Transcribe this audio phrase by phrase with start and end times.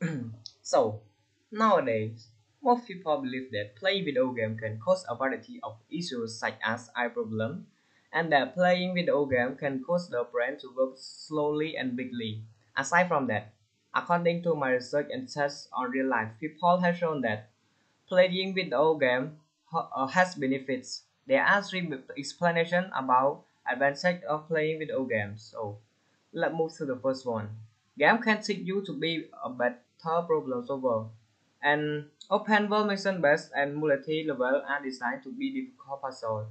[0.62, 1.00] so,
[1.50, 2.28] nowadays,
[2.62, 6.88] most people believe that playing video game can cause a variety of issues such as
[6.94, 7.66] eye problem,
[8.12, 12.42] and that playing video game can cause the brain to work slowly and bigly.
[12.76, 13.52] Aside from that,
[13.92, 17.50] according to my research and tests on real life, people have shown that
[18.08, 19.32] playing video game
[19.74, 21.02] uh, has benefits.
[21.26, 25.42] There are three explanations about advantage of playing video games.
[25.50, 25.78] So,
[26.32, 27.48] let's move to the first one.
[27.98, 31.08] Game can teach you to be a better problem solver.
[31.62, 36.48] And open world mission based and multi-level are designed to be difficult puzzles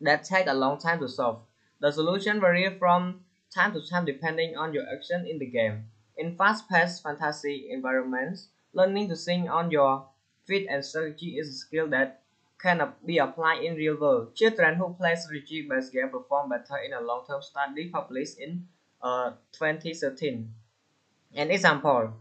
[0.00, 1.42] that take a long time to solve.
[1.80, 5.86] The solution vary from time to time depending on your action in the game.
[6.16, 10.06] In fast-paced fantasy environments, learning to sing on your
[10.46, 12.22] feet and strategy is a skill that
[12.60, 14.34] can be applied in real world.
[14.36, 18.66] Children who play strategy-based games perform better in a long-term study published in
[19.02, 20.54] uh, 2013.
[21.34, 22.12] An example,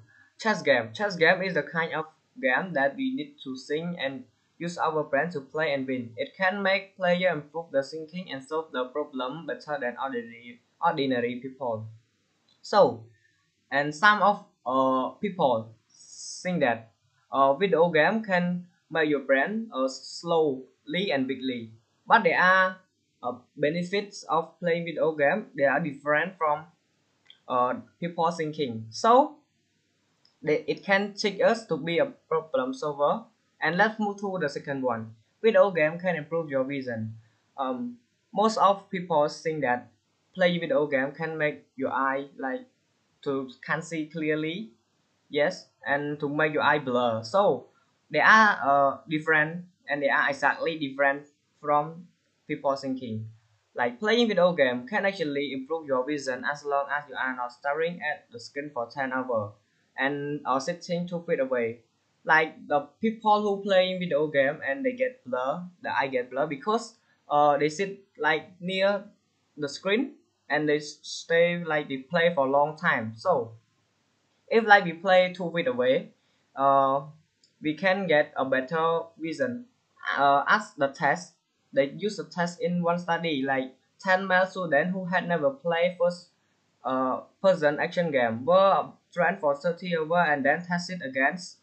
[0.41, 0.89] chess game.
[0.93, 2.05] Chess game is the kind of
[2.41, 4.23] game that we need to think and
[4.57, 6.13] use our brain to play and win.
[6.17, 11.35] It can make player improve the thinking and solve the problem better than ordinary, ordinary
[11.35, 11.85] people.
[12.61, 13.05] So,
[13.71, 15.73] and some of uh, people
[16.41, 16.91] think that
[17.31, 21.71] a video game can make your brain uh, slowly and bigly.
[22.07, 22.77] But there are
[23.23, 25.47] uh, benefits of playing video game.
[25.55, 26.65] They are different from
[27.47, 28.87] uh, people thinking.
[28.89, 29.40] So
[30.43, 33.25] it can teach us to be a problem solver.
[33.61, 35.13] And let's move to the second one.
[35.41, 37.15] Video game can improve your vision.
[37.57, 37.97] Um,
[38.33, 39.89] most of people think that
[40.33, 42.65] playing video game can make your eye like
[43.23, 44.71] to can see clearly.
[45.29, 47.23] Yes, and to make your eye blur.
[47.23, 47.67] So
[48.09, 51.27] they are uh, different and they are exactly different
[51.61, 52.07] from
[52.47, 53.27] people thinking.
[53.75, 57.53] Like playing video game can actually improve your vision as long as you are not
[57.53, 59.53] staring at the screen for 10 hours
[59.97, 61.79] and are sitting two feet away.
[62.23, 66.47] Like the people who play video game and they get blur, the eye get blur
[66.47, 66.95] because
[67.29, 69.05] uh, they sit like near
[69.57, 70.13] the screen
[70.49, 73.13] and they stay like they play for a long time.
[73.15, 73.53] So
[74.47, 76.09] if like we play two feet away,
[76.55, 77.01] uh,
[77.61, 79.65] we can get a better vision.
[80.17, 81.33] Uh, as the test,
[81.73, 85.97] they use a test in one study like 10 male students who had never played
[85.99, 86.30] first
[86.83, 91.57] uh, person action game were trained for 30 hours and then tested against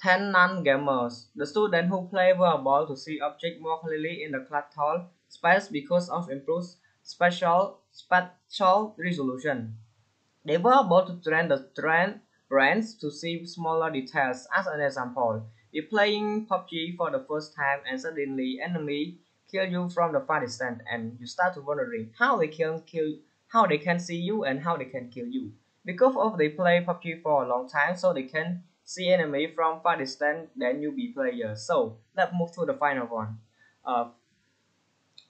[0.00, 1.26] 10 non-gamers.
[1.36, 5.68] The students who play were able to see objects more clearly in the tall space
[5.68, 6.68] because of improved
[7.02, 9.76] spatial, spatial resolution.
[10.44, 14.46] They were able to train the train brains to see smaller details.
[14.56, 19.18] As an example, if playing PUBG for the first time and suddenly enemy
[19.50, 23.14] kill you from the far distance and you start to wondering how they can kill
[23.52, 25.52] how they can see you and how they can kill you.
[25.84, 29.80] Because of they play PUBG for a long time so they can see enemy from
[29.82, 31.54] far distance than newbie player.
[31.54, 33.38] So let's move to the final one.
[33.84, 34.08] Uh,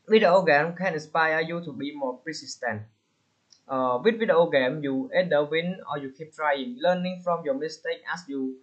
[0.09, 2.83] video game can inspire you to be more persistent.
[3.67, 8.03] Uh, with video game, you either win or you keep trying, learning from your mistake
[8.13, 8.57] as you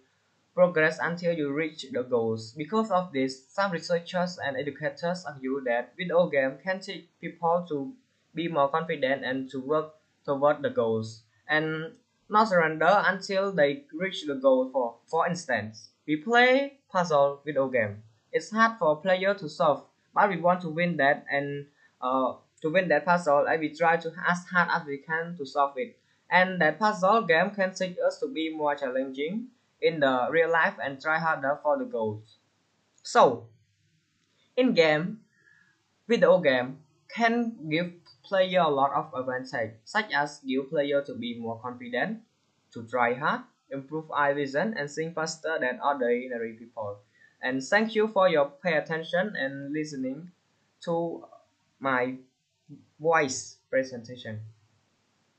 [0.54, 2.52] progress until you reach the goals.
[2.52, 7.92] Because of this, some researchers and educators argue that video game can teach people to
[8.34, 11.22] be more confident and to work toward the goals.
[11.48, 11.92] And
[12.28, 15.90] not surrender until they reach the goal for for instance.
[16.06, 18.02] We play puzzle video game.
[18.32, 21.66] It's hard for a player to solve but we want to win that and
[22.00, 25.46] uh, to win that puzzle and we try to as hard as we can to
[25.46, 25.98] solve it.
[26.30, 29.48] And that puzzle game can teach us to be more challenging
[29.80, 32.38] in the real life and try harder for the goals.
[33.02, 33.48] So
[34.56, 35.20] in game
[36.06, 36.78] video game
[37.14, 37.99] can give
[38.30, 42.22] player a lot of advantage, such as give player to be more confident,
[42.72, 46.98] to try hard, improve eye vision, and think faster than ordinary people.
[47.42, 50.30] And thank you for your pay attention and listening
[50.84, 51.24] to
[51.80, 52.16] my
[53.00, 54.40] voice presentation.